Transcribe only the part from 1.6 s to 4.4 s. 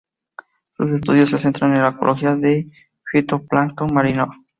en la ecología de fitoplancton marino.